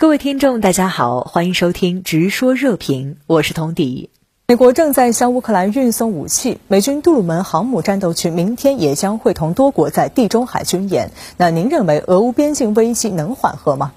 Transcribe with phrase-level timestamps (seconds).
[0.00, 4.08] 各位听众，大家好，欢迎收听《直说热评》，我是童迪。
[4.48, 11.10] 美国正在向乌克兰运送武器，美军杜鲁门航母战斗群明天也将会同多国在地中海军演。
[11.36, 13.92] 那您认为俄乌边境危机能缓和吗？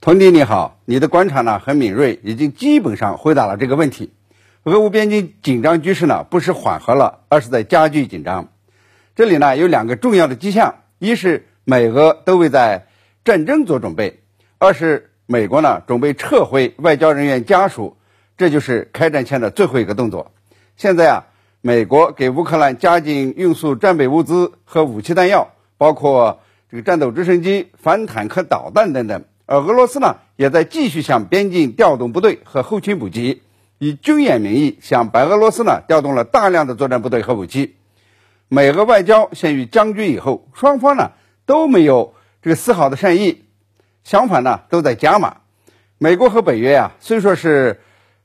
[0.00, 4.14] 童迪你好，你的观察呢很敏锐，已经基本上回答了这个问题。
[4.64, 8.48] 俄乌边境紧张局势呢不是缓和了，而是在加剧紧张。
[9.14, 12.86] 这里呢有两个重要的迹象：一是美俄都为在
[13.26, 14.20] 战争做准备；
[14.56, 15.07] 二是。
[15.30, 17.98] 美国呢准备撤回外交人员家属，
[18.38, 20.32] 这就是开战前的最后一个动作。
[20.78, 21.26] 现在啊，
[21.60, 29.24] 美国给乌克兰加紧运输战备物资和武器弹药，包括这个战斗直升机、反坦克导弹等等。
[29.44, 33.42] 而俄罗斯呢，也在继续向边境调动部队和后勤补给，
[33.76, 37.76] 以军演名义向白俄罗斯呢调动了大量的作战部队和武器。
[38.48, 41.10] 美俄外交陷于僵局以后，双方呢
[41.44, 43.44] 都没有这个丝毫的善意。
[44.04, 45.38] 相反呢，都在加码。
[45.98, 47.80] 美国和北约呀，虽说是，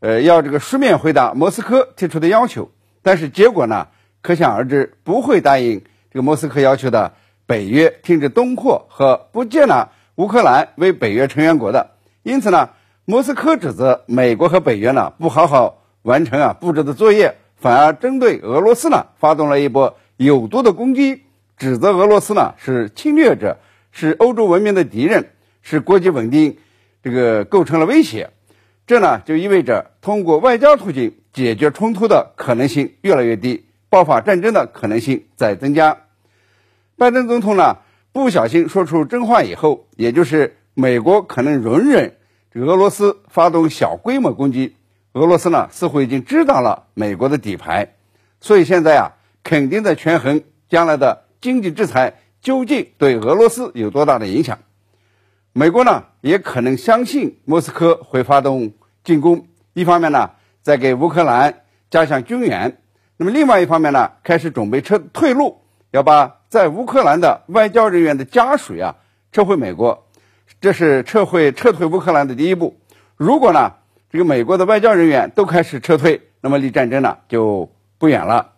[0.00, 2.70] 呃，要这个书面回答莫斯科提出的要求，
[3.02, 3.88] 但是结果呢，
[4.22, 7.12] 可想而知，不会答应这个莫斯科要求的
[7.46, 11.90] 北约停止东扩和不接纳乌克兰为北约成员国的。
[12.22, 12.70] 因此呢，
[13.04, 21.24] 莫斯科指责美国和北约呢不好好完成啊布置的作业，反而针对俄罗斯呢发动了一波有毒的攻击，
[21.56, 23.58] 指责俄罗斯呢是侵略者，
[23.92, 25.32] 是欧洲文明的敌人。
[25.70, 26.56] 使国际稳定
[27.02, 28.30] 这个构成了威胁，
[28.86, 35.98] 这呢就意味着通过外交途径解决冲突的可能性越来越低，爆发战争的可能性在增加。
[36.96, 37.76] 拜登总统呢
[38.12, 42.16] 不小心说出真话以后，也就是美国可能容忍
[42.54, 44.74] 俄罗斯发动小规模攻击，
[45.12, 47.92] 俄罗斯呢似乎已经知道了美国的底牌，
[48.40, 49.12] 所以现在啊
[49.44, 54.60] 肯定在权衡将来的经济制裁究竟对俄罗斯有多大的影响。
[55.58, 60.30] 美国呢也可能相信莫斯科会发动进攻，一方面呢
[60.62, 62.80] 在给乌克兰加强军援，
[63.16, 68.94] 那么另外一方面呢开始准备撤退路，要把在乌克兰的外交人员的家属呀
[69.32, 70.06] 撤回美国，
[70.60, 72.78] 这是撤回撤退乌克兰的第一步。
[73.16, 73.72] 如果呢
[74.12, 78.52] 这个美国的外交人员都开始撤退，那么离战争呢就不远了。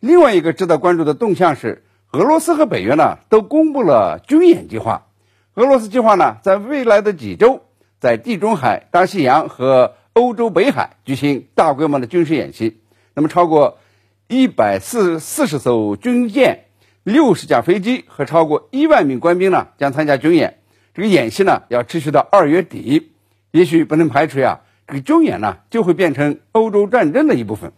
[0.00, 5.06] 另外一个值得关注的动向是，俄罗斯和北约呢都公布了军演计划。
[5.54, 7.62] 俄罗斯计划呢，在未来的几周，
[8.00, 12.80] 在地中海、大西洋和欧洲北海举行大规模的军事演习。
[13.14, 13.78] 那么，超过
[14.26, 16.64] 一百四四十艘军舰、
[17.04, 20.58] 六十架飞机和超过一万名官兵呢，将参加军演。
[20.92, 23.12] 这个演习呢，要持续到二月底。
[23.52, 27.72] 也许不能排除呀，这个军演呢，就会变成欧洲战争的一部分。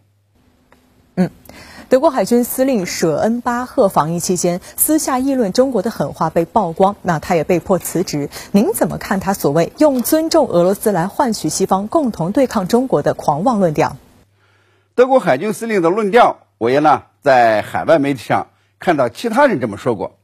[1.13, 1.29] 嗯。
[1.89, 8.29] 德国海军司令舍恩巴赫防疫期间私下议论中国的狠话被曝光，那他也被迫辞职。
[8.51, 13.95] 您怎么看他所谓用尊重俄罗斯来换取西方共同对抗中国的狂妄论调？
[14.95, 18.47] 德国海军司令的论调，我也呢在海外媒体上
[18.79, 20.17] 看到其他人这么说过。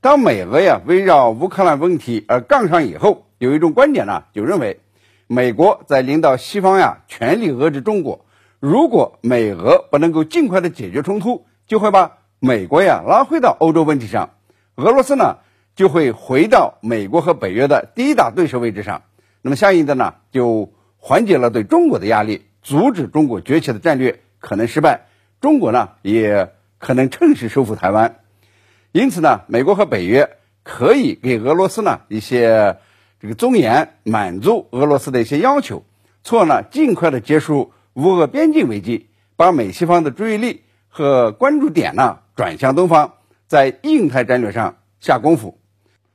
[0.00, 4.80] 当美俄呀围绕乌克兰问题而杠上以后，有一种观点呢就认为，
[5.26, 8.24] 美国在领导西方呀全力遏制中国。
[8.62, 14.30] 如果美俄不能够尽快的解决冲突，就会把美国呀拉回到欧洲问题上，
[14.76, 15.38] 俄罗斯呢
[15.74, 19.02] 就会回到美国和北约的第一大对手位置上，
[19.40, 25.08] 那么相应的呢就缓解了对中国的压力，阻止中国崛起的战略可能失败，
[25.40, 28.20] 中国呢也可能趁势收复台湾，
[28.92, 32.78] 因此呢，美国和北约可以给俄罗斯呢一些
[33.18, 35.82] 这个尊严，满足俄罗斯的一些要求，
[36.22, 37.72] 从而呢尽快的结束。
[37.94, 43.14] 乌俄边境危机，把美西方的注意力和关注点呢转向东方，
[43.46, 45.58] 在印太战略上下功夫。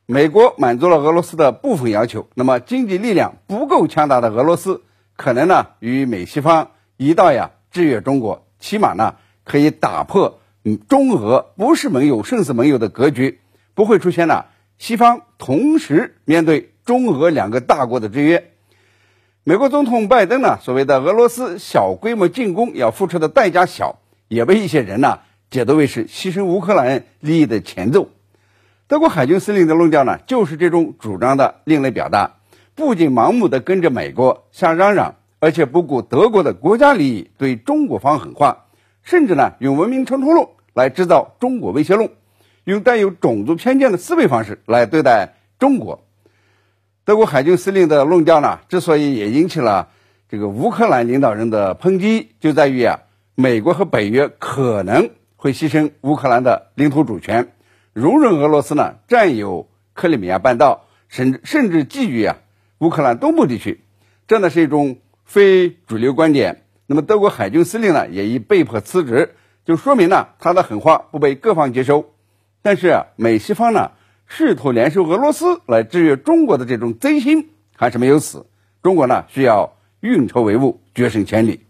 [0.08, 4.82] 美国满足了俄罗斯的部分要求，那么经济力量不够强大的俄罗斯，
[5.16, 10.40] 可能呢与美西方一道呀制约中国，起码呢可以打破
[10.88, 13.40] 中俄不是盟友胜似盟友的格局，
[13.76, 14.46] 不会出现呢
[14.80, 18.52] 西方同时面对中俄两个大国的制约。
[19.48, 23.98] 美国总统拜登呢，所谓的俄罗斯小规模进攻要付出的代价小，
[24.28, 28.10] 也被一些人呢解读为是牺牲乌克兰利益的前奏。
[28.90, 32.30] 德国海军司令的论调呢，就是这种主张的另类表达，
[32.76, 38.66] 不仅盲目的跟着美国瞎嚷嚷，而且不顾德国的国家利益对中国方狠话，
[39.02, 42.10] 甚至呢用文明冲突论来制造中国威胁论，
[42.66, 46.04] 用带有种族偏见的思维方式来对待中国。
[47.08, 49.88] 德国海军司令的论调呢，之所以也引起了
[50.28, 53.00] 这个乌克兰领导人的抨击，就在于啊，
[53.34, 57.54] 美国和北约可能会牺牲乌克兰的领土主权，
[57.94, 62.40] 容忍俄罗斯呢占有克里米亚半岛，甚至甚至觊觎啊
[62.80, 63.86] 乌克兰东部地区，
[64.28, 66.66] 这呢是一种非主流观点。
[66.88, 69.34] 那么德国海军司令呢也已被迫辞职，
[69.64, 72.12] 就说明呢他的狠话不被各方接收。
[72.62, 73.92] 但是美西方呢
[74.28, 78.46] 试图联手俄罗斯来制约中国的这种贼心还是没有死。
[78.84, 81.66] 中国呢需要运筹帷幄，决胜千里。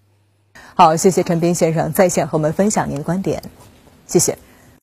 [0.76, 3.42] 好，谢谢陈斌先生在线和我们分享您的观点，
[4.06, 4.38] 谢谢。